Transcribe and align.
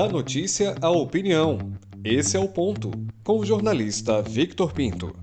Da 0.00 0.08
notícia 0.08 0.76
à 0.80 0.88
opinião. 0.88 1.58
Esse 2.02 2.34
é 2.34 2.40
o 2.40 2.48
ponto. 2.48 2.90
Com 3.22 3.38
o 3.40 3.44
jornalista 3.44 4.22
Victor 4.22 4.72
Pinto. 4.72 5.14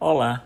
Olá. 0.00 0.42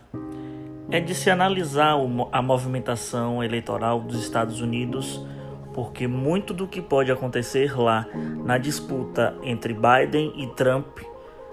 É 0.91 0.99
de 0.99 1.15
se 1.15 1.31
analisar 1.31 1.95
a 2.33 2.43
movimentação 2.43 3.41
eleitoral 3.41 4.01
dos 4.01 4.21
Estados 4.21 4.61
Unidos, 4.61 5.25
porque 5.73 6.09
muito 6.09 6.53
do 6.53 6.67
que 6.67 6.83
pode 6.83 7.13
acontecer 7.13 7.79
lá 7.79 8.09
na 8.45 8.59
disputa 8.59 9.33
entre 9.45 9.75
Biden 9.75 10.33
e 10.37 10.49
Trump, 10.57 10.99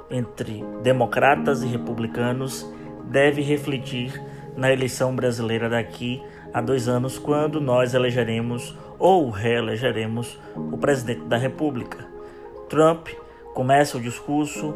entre 0.09 0.63
democratas 0.81 1.61
e 1.61 1.67
republicanos, 1.67 2.67
deve 3.05 3.43
refletir 3.43 4.19
na 4.55 4.71
eleição 4.71 5.15
brasileira 5.15 5.69
daqui 5.69 6.21
a 6.53 6.61
dois 6.61 6.87
anos, 6.87 7.17
quando 7.17 7.61
nós 7.61 7.93
elegeremos 7.93 8.75
ou 8.99 9.29
reelegeremos 9.29 10.37
o 10.55 10.77
presidente 10.77 11.21
da 11.21 11.37
República. 11.37 12.05
Trump 12.69 13.07
começa 13.53 13.97
o 13.97 14.01
discurso 14.01 14.73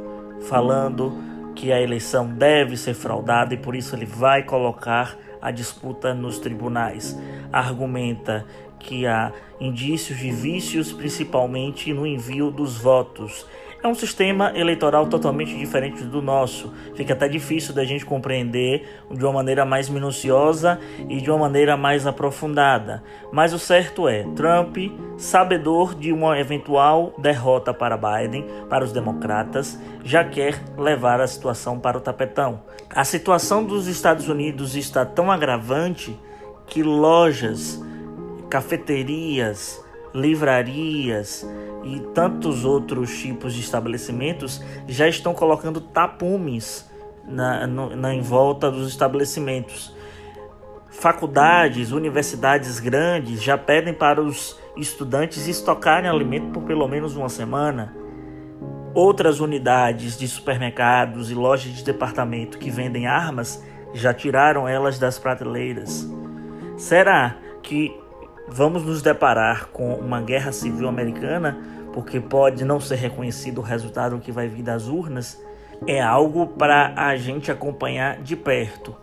falando 0.48 1.14
que 1.56 1.72
a 1.72 1.82
eleição 1.82 2.28
deve 2.28 2.76
ser 2.76 2.94
fraudada 2.94 3.54
e 3.54 3.58
por 3.58 3.76
isso 3.76 3.96
ele 3.96 4.06
vai 4.06 4.44
colocar 4.44 5.18
a 5.42 5.52
disputa 5.52 6.14
nos 6.14 6.40
tribunais. 6.40 7.18
Argumenta 7.52 8.46
que 8.80 9.08
há 9.08 9.32
indícios 9.60 10.20
de 10.20 10.32
vícios, 10.32 10.92
principalmente 10.92 11.94
no 11.94 12.06
envio 12.06 12.52
dos 12.52 12.78
votos 12.78 13.48
é 13.86 13.88
um 13.88 13.94
sistema 13.94 14.52
eleitoral 14.56 15.06
totalmente 15.06 15.56
diferente 15.56 16.04
do 16.04 16.20
nosso. 16.20 16.74
Fica 16.96 17.14
até 17.14 17.28
difícil 17.28 17.72
da 17.72 17.86
gente 17.86 18.04
compreender 18.04 18.84
de 19.12 19.24
uma 19.24 19.34
maneira 19.34 19.64
mais 19.64 19.88
minuciosa 19.90 20.80
e 21.08 21.22
de 21.22 21.30
uma 21.30 21.38
maneira 21.38 21.78
mais 21.78 22.08
aprofundada. 22.08 23.04
Mas 23.32 23.54
o 23.54 23.60
certo 23.60 24.08
é, 24.10 24.24
Trump, 24.36 24.78
sabedor 25.18 25.94
de 25.94 26.12
uma 26.12 26.40
eventual 26.40 27.14
derrota 27.20 27.76
para 27.76 27.96
Biden, 27.96 28.44
para 28.68 28.84
os 28.84 28.92
democratas, 28.92 29.80
já 30.04 30.24
quer 30.24 30.64
levar 30.76 31.22
a 31.22 31.28
situação 31.28 31.80
para 31.80 31.98
o 31.98 32.02
tapetão. 32.02 32.62
A 32.90 33.04
situação 33.04 33.64
dos 33.64 33.86
Estados 33.86 34.28
Unidos 34.28 34.76
está 34.76 35.06
tão 35.06 35.32
agravante 35.32 36.20
que 36.66 36.82
lojas, 36.82 37.80
cafeterias, 38.50 39.85
livrarias 40.16 41.46
e 41.84 42.00
tantos 42.14 42.64
outros 42.64 43.16
tipos 43.20 43.54
de 43.54 43.60
estabelecimentos 43.60 44.64
já 44.88 45.08
estão 45.08 45.34
colocando 45.34 45.82
tapumes 45.82 46.90
na, 47.28 47.68
no, 47.68 47.96
na 47.96 48.14
em 48.14 48.22
volta 48.22 48.72
dos 48.72 48.88
estabelecimentos. 48.88 49.94
Faculdades, 50.90 51.92
universidades 51.92 52.80
grandes 52.80 53.44
já 53.44 53.58
pedem 53.58 53.94
para 53.94 54.22
os 54.22 54.58
estudantes 54.78 55.48
estocarem 55.48 56.10
alimento 56.10 56.52
por 56.54 56.64
pelo 56.64 56.88
menos 56.88 57.16
uma 57.16 57.28
semana. 57.28 57.94
Outras 58.94 59.42
unidades 59.42 60.18
de 60.18 60.26
supermercados 60.26 61.30
e 61.30 61.36
lojas 61.36 61.74
de 61.74 61.84
departamento 61.84 62.58
que 62.58 62.72
vendem 62.72 63.08
armas 63.08 63.62
já 63.94 64.14
tiraram 64.14 64.68
elas 64.68 64.98
das 64.98 65.20
prateleiras. 65.20 66.10
Será 66.78 67.36
que 67.62 67.94
vamos 68.48 68.84
nos 68.84 69.02
deparar 69.02 69.68
com 69.68 69.94
uma 69.96 70.22
guerra 70.22 70.52
civil 70.52 70.88
americana, 70.88 71.58
porque 71.94 72.20
pode 72.20 72.66
não 72.66 72.80
ser 72.80 72.96
reconhecido 72.96 73.60
o 73.60 73.64
resultado 73.64 74.20
que 74.20 74.32
vai 74.32 74.48
vir 74.48 74.64
das 74.64 74.88
urnas, 74.88 75.42
é 75.88 76.02
algo 76.02 76.48
para 76.48 76.94
a 76.96 77.16
gente 77.16 77.52
acompanhar 77.52 78.22
de 78.22 78.36
perto. 78.36 78.96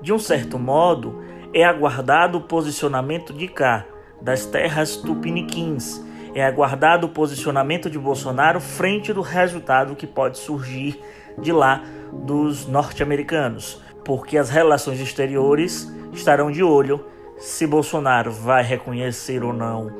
De 0.00 0.12
um 0.12 0.18
certo 0.18 0.58
modo, 0.58 1.22
é 1.54 1.64
aguardado 1.64 2.38
o 2.38 2.42
posicionamento 2.42 3.32
de 3.32 3.48
cá, 3.48 3.84
das 4.20 4.46
terras 4.46 4.96
tupiniquins, 4.96 6.00
é 6.34 6.44
aguardado 6.44 7.06
o 7.06 7.10
posicionamento 7.10 7.90
de 7.90 7.98
Bolsonaro 7.98 8.60
frente 8.60 9.12
do 9.12 9.20
resultado 9.20 9.94
que 9.94 10.06
pode 10.06 10.38
surgir 10.38 10.98
de 11.38 11.52
lá 11.52 11.82
dos 12.12 12.66
norte-americanos, 12.66 13.82
porque 14.04 14.38
as 14.38 14.48
relações 14.48 15.00
exteriores 15.00 15.92
estarão 16.12 16.50
de 16.50 16.62
olho 16.62 17.04
se 17.42 17.66
Bolsonaro 17.66 18.30
vai 18.30 18.62
reconhecer 18.62 19.42
ou 19.42 19.52
não 19.52 19.90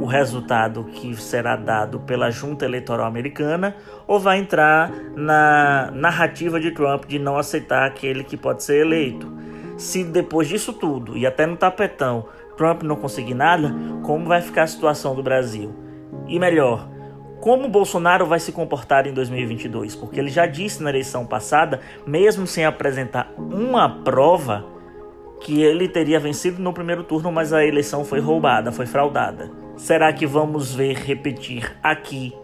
o 0.00 0.04
resultado 0.04 0.82
que 0.82 1.14
será 1.14 1.54
dado 1.54 2.00
pela 2.00 2.28
junta 2.28 2.64
eleitoral 2.64 3.06
americana 3.06 3.76
ou 4.04 4.18
vai 4.18 4.38
entrar 4.38 4.90
na 5.14 5.92
narrativa 5.92 6.58
de 6.58 6.72
Trump 6.72 7.04
de 7.04 7.20
não 7.20 7.38
aceitar 7.38 7.86
aquele 7.86 8.24
que 8.24 8.36
pode 8.36 8.64
ser 8.64 8.80
eleito. 8.80 9.32
Se 9.76 10.02
depois 10.02 10.48
disso 10.48 10.72
tudo 10.72 11.16
e 11.16 11.24
até 11.24 11.46
no 11.46 11.56
tapetão 11.56 12.26
Trump 12.56 12.82
não 12.82 12.96
conseguir 12.96 13.34
nada, 13.34 13.72
como 14.02 14.26
vai 14.26 14.42
ficar 14.42 14.64
a 14.64 14.66
situação 14.66 15.14
do 15.14 15.22
Brasil? 15.22 15.72
E 16.26 16.36
melhor, 16.40 16.88
como 17.40 17.68
Bolsonaro 17.68 18.26
vai 18.26 18.40
se 18.40 18.50
comportar 18.50 19.06
em 19.06 19.14
2022? 19.14 19.94
Porque 19.94 20.18
ele 20.18 20.30
já 20.30 20.46
disse 20.46 20.82
na 20.82 20.90
eleição 20.90 21.24
passada, 21.24 21.78
mesmo 22.04 22.44
sem 22.44 22.64
apresentar 22.64 23.32
uma 23.38 23.88
prova, 23.88 24.77
que 25.40 25.62
ele 25.62 25.88
teria 25.88 26.18
vencido 26.18 26.62
no 26.62 26.72
primeiro 26.72 27.04
turno, 27.04 27.30
mas 27.30 27.52
a 27.52 27.64
eleição 27.64 28.04
foi 28.04 28.20
roubada, 28.20 28.72
foi 28.72 28.86
fraudada. 28.86 29.50
Será 29.76 30.12
que 30.12 30.26
vamos 30.26 30.74
ver 30.74 30.96
repetir 30.96 31.76
aqui 31.82 32.34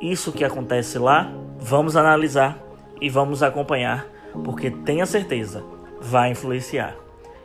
isso 0.00 0.32
que 0.32 0.44
acontece 0.44 0.98
lá? 0.98 1.32
Vamos 1.58 1.96
analisar 1.96 2.58
e 3.00 3.10
vamos 3.10 3.42
acompanhar, 3.42 4.06
porque 4.44 4.70
tenha 4.70 5.04
certeza, 5.06 5.62
vai 6.00 6.30
influenciar. 6.30 6.96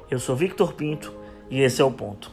Eu 0.09 0.19
sou 0.19 0.35
Victor 0.35 0.73
Pinto 0.73 1.13
e 1.49 1.61
esse 1.61 1.81
é 1.81 1.85
o 1.85 1.91
ponto. 1.91 2.31